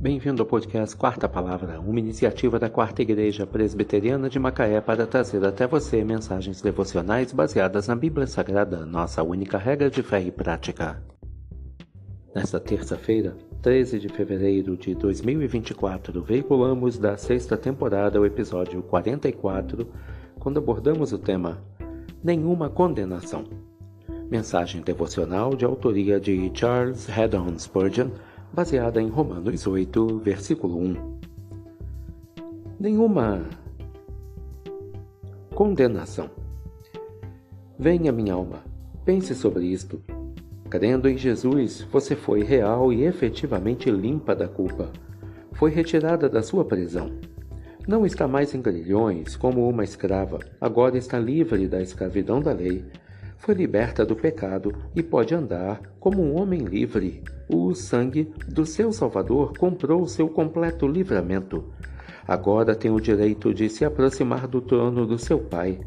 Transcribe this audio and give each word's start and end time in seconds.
Bem-vindo 0.00 0.40
ao 0.40 0.46
podcast 0.46 0.94
Quarta 0.94 1.28
Palavra, 1.28 1.80
uma 1.80 1.98
iniciativa 1.98 2.56
da 2.56 2.70
Quarta 2.70 3.02
Igreja 3.02 3.44
Presbiteriana 3.44 4.30
de 4.30 4.38
Macaé 4.38 4.80
para 4.80 5.04
trazer 5.08 5.44
até 5.44 5.66
você 5.66 6.04
mensagens 6.04 6.62
devocionais 6.62 7.32
baseadas 7.32 7.88
na 7.88 7.96
Bíblia 7.96 8.28
Sagrada, 8.28 8.86
nossa 8.86 9.24
única 9.24 9.58
regra 9.58 9.90
de 9.90 10.00
fé 10.00 10.22
e 10.22 10.30
prática. 10.30 11.02
Nesta 12.32 12.60
terça-feira, 12.60 13.36
13 13.60 13.98
de 13.98 14.08
fevereiro 14.08 14.76
de 14.76 14.94
2024, 14.94 16.22
veiculamos 16.22 16.96
da 16.96 17.16
sexta 17.16 17.56
temporada 17.56 18.20
o 18.20 18.24
episódio 18.24 18.80
44, 18.84 19.84
quando 20.38 20.58
abordamos 20.58 21.12
o 21.12 21.18
tema 21.18 21.60
Nenhuma 22.22 22.70
Condenação. 22.70 23.42
Mensagem 24.30 24.80
devocional 24.80 25.56
de 25.56 25.64
autoria 25.64 26.20
de 26.20 26.52
Charles 26.54 27.08
Haddon 27.10 27.58
Spurgeon 27.58 28.10
baseada 28.52 29.00
em 29.00 29.08
Romanos 29.08 29.66
8, 29.66 30.18
versículo 30.18 30.78
1. 30.78 31.18
Nenhuma 32.80 33.44
condenação. 35.54 36.30
Venha, 37.78 38.12
minha 38.12 38.34
alma, 38.34 38.62
pense 39.04 39.34
sobre 39.34 39.66
isto. 39.66 40.00
Crendo 40.70 41.08
em 41.08 41.16
Jesus, 41.16 41.86
você 41.90 42.14
foi 42.14 42.42
real 42.42 42.92
e 42.92 43.04
efetivamente 43.04 43.90
limpa 43.90 44.34
da 44.34 44.46
culpa. 44.46 44.92
Foi 45.52 45.70
retirada 45.70 46.28
da 46.28 46.42
sua 46.42 46.64
prisão. 46.64 47.10
Não 47.88 48.04
está 48.04 48.28
mais 48.28 48.54
em 48.54 48.60
grilhões 48.60 49.34
como 49.34 49.66
uma 49.66 49.82
escrava, 49.82 50.38
agora 50.60 50.98
está 50.98 51.18
livre 51.18 51.66
da 51.66 51.80
escravidão 51.80 52.40
da 52.40 52.52
lei. 52.52 52.84
Foi 53.38 53.54
liberta 53.54 54.04
do 54.04 54.14
pecado 54.14 54.74
e 54.94 55.02
pode 55.02 55.34
andar 55.34 55.80
como 55.98 56.22
um 56.22 56.38
homem 56.38 56.60
livre 56.60 57.22
o 57.48 57.74
sangue 57.74 58.30
do 58.46 58.66
seu 58.66 58.92
Salvador 58.92 59.56
comprou 59.56 60.06
seu 60.06 60.28
completo 60.28 60.86
livramento. 60.86 61.64
Agora 62.26 62.74
tem 62.74 62.90
o 62.90 63.00
direito 63.00 63.54
de 63.54 63.70
se 63.70 63.86
aproximar 63.86 64.46
do 64.46 64.60
trono 64.60 65.06
do 65.06 65.18
seu 65.18 65.38
Pai. 65.38 65.80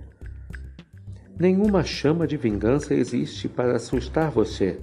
Nenhuma 1.39 1.83
chama 1.83 2.25
de 2.25 2.35
vingança 2.35 2.95
existe 2.95 3.47
para 3.47 3.75
assustar 3.75 4.31
você. 4.31 4.79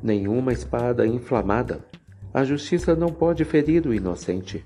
Nenhuma 0.00 0.52
espada 0.52 1.04
inflamada. 1.04 1.84
A 2.32 2.44
justiça 2.44 2.94
não 2.94 3.08
pode 3.08 3.44
ferir 3.44 3.84
o 3.86 3.92
inocente. 3.92 4.64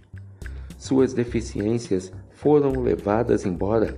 Suas 0.77 1.15
deficiências 1.15 2.12
foram 2.33 2.83
levadas 2.83 3.47
embora. 3.47 3.97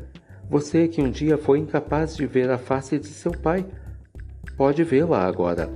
Você 0.48 0.89
que 0.89 1.02
um 1.02 1.11
dia 1.11 1.36
foi 1.36 1.58
incapaz 1.58 2.16
de 2.16 2.27
ver 2.27 2.50
a 2.50 2.58
face 2.58 2.98
de 2.98 3.08
seu 3.08 3.33
pai, 3.33 3.66
pode 4.56 4.84
vê-la 4.84 5.27
agora 5.27 5.69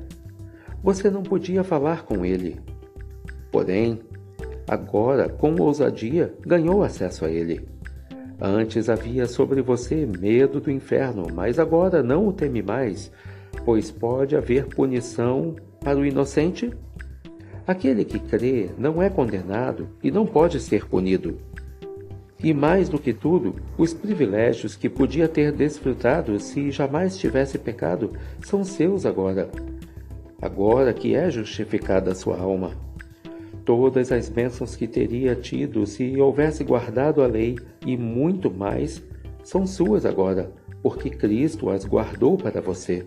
você 0.82 1.10
não 1.10 1.22
podia 1.22 1.62
falar 1.62 2.04
com 2.04 2.24
ele. 2.24 2.58
Porém, 3.52 4.00
agora, 4.66 5.28
com 5.28 5.54
ousadia, 5.56 6.34
ganhou 6.40 6.82
acesso 6.82 7.24
a 7.24 7.30
ele. 7.30 7.68
Antes 8.40 8.88
havia 8.88 9.26
sobre 9.26 9.60
você 9.60 10.06
medo 10.06 10.60
do 10.60 10.70
inferno, 10.70 11.26
mas 11.32 11.58
agora 11.58 12.02
não 12.02 12.26
o 12.26 12.32
teme 12.32 12.62
mais, 12.62 13.12
pois 13.64 13.90
pode 13.90 14.34
haver 14.34 14.66
punição 14.66 15.54
para 15.80 15.98
o 15.98 16.06
inocente. 16.06 16.70
Aquele 17.66 18.04
que 18.04 18.18
crê 18.18 18.70
não 18.78 19.02
é 19.02 19.10
condenado 19.10 19.88
e 20.02 20.10
não 20.10 20.24
pode 20.24 20.58
ser 20.58 20.86
punido. 20.86 21.36
E 22.42 22.54
mais 22.54 22.88
do 22.88 22.98
que 22.98 23.12
tudo, 23.12 23.56
os 23.76 23.92
privilégios 23.92 24.74
que 24.74 24.88
podia 24.88 25.28
ter 25.28 25.52
desfrutado 25.52 26.38
se 26.40 26.70
jamais 26.70 27.18
tivesse 27.18 27.58
pecado 27.58 28.12
são 28.42 28.64
seus 28.64 29.04
agora 29.04 29.50
agora 30.40 30.92
que 30.94 31.14
é 31.14 31.30
justificada 31.30 32.14
sua 32.14 32.38
alma. 32.38 32.72
Todas 33.64 34.10
as 34.10 34.28
bênçãos 34.28 34.74
que 34.74 34.86
teria 34.86 35.36
tido 35.36 35.86
se 35.86 36.18
houvesse 36.18 36.64
guardado 36.64 37.22
a 37.22 37.26
lei 37.26 37.56
e 37.86 37.96
muito 37.96 38.50
mais 38.50 39.02
são 39.44 39.66
suas 39.66 40.06
agora, 40.06 40.50
porque 40.82 41.10
Cristo 41.10 41.68
as 41.68 41.84
guardou 41.84 42.36
para 42.36 42.60
você. 42.60 43.06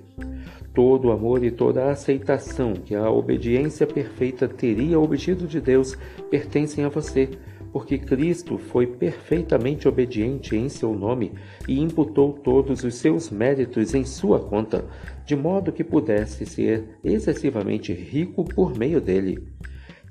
Todo 0.73 1.07
o 1.07 1.11
amor 1.11 1.43
e 1.43 1.51
toda 1.51 1.85
a 1.85 1.91
aceitação 1.91 2.73
que 2.73 2.95
a 2.95 3.09
obediência 3.09 3.85
perfeita 3.85 4.47
teria 4.47 4.99
obtido 4.99 5.47
de 5.47 5.59
Deus 5.59 5.97
pertencem 6.29 6.83
a 6.83 6.89
você 6.89 7.29
porque 7.73 7.97
Cristo 7.97 8.59
foi 8.59 8.85
perfeitamente 8.85 9.87
obediente 9.87 10.55
em 10.55 10.69
seu 10.69 10.93
nome 10.93 11.33
e 11.67 11.79
imputou 11.79 12.31
todos 12.31 12.83
os 12.83 12.93
seus 12.93 13.31
méritos 13.31 13.95
em 13.95 14.05
sua 14.05 14.39
conta, 14.39 14.85
de 15.25 15.35
modo 15.35 15.71
que 15.71 15.83
pudesse 15.83 16.45
ser 16.45 16.99
excessivamente 17.03 17.91
rico 17.91 18.45
por 18.45 18.77
meio 18.77 19.01
dele, 19.01 19.47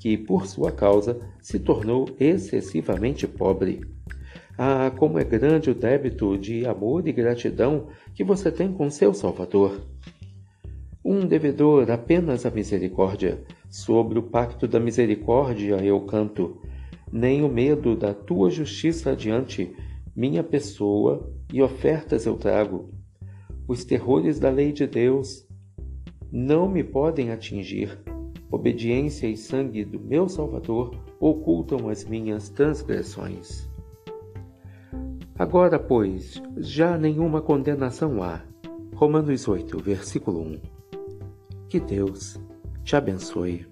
que 0.01 0.19
por 0.19 0.45
sua 0.49 0.73
causa 0.73 1.21
se 1.41 1.61
tornou 1.61 2.09
excessivamente 2.19 3.29
pobre. 3.29 3.81
Ah, 4.59 4.91
como 4.99 5.21
é 5.21 5.25
grande 5.25 5.71
o 5.71 5.75
débito 5.75 6.37
de 6.37 6.67
amor 6.67 7.07
e 7.07 7.13
gratidão 7.13 7.87
que 8.13 8.25
você 8.25 8.51
tem 8.51 8.73
com 8.73 8.91
seu 8.91 9.15
Salvador! 9.15 9.81
Um 11.05 11.27
devedor 11.27 11.89
apenas 11.93 12.45
a 12.45 12.51
misericórdia. 12.51 13.43
Sobre 13.71 14.19
o 14.19 14.23
pacto 14.23 14.69
da 14.69 14.79
misericórdia 14.79 15.77
eu 15.77 16.01
canto 16.03 16.61
nem 17.13 17.45
o 17.45 17.49
medo 17.49 17.95
da 17.95 18.15
tua 18.15 18.51
justiça 18.51 19.11
adiante 19.11 19.77
minha 20.17 20.43
pessoa 20.43 21.31
e 21.53 21.63
ofertas 21.63 22.25
eu 22.25 22.37
trago. 22.37 22.91
Os 23.69 23.85
terrores 23.85 24.41
da 24.41 24.51
lei 24.51 24.73
de 24.73 24.87
Deus 24.87 25.47
não 26.31 26.69
me 26.69 26.83
podem 26.83 27.31
atingir. 27.31 27.99
Obediência 28.51 29.27
e 29.27 29.37
sangue 29.37 29.85
do 29.85 30.01
meu 30.01 30.29
Salvador 30.29 30.95
ocultam 31.21 31.89
as 31.89 32.05
minhas 32.05 32.49
transgressões. 32.49 33.69
Agora, 35.39 35.79
pois, 35.79 36.41
já 36.59 36.99
nenhuma 36.99 37.41
condenação 37.41 38.23
há. 38.23 38.43
Romanos 38.95 39.49
8, 39.49 39.79
versículo 39.79 40.41
1. 40.43 40.61
Que 41.69 41.81
Deus 41.81 42.39
te 42.85 42.95
abençoe. 42.95 43.72